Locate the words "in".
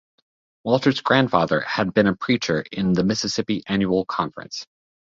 2.71-2.93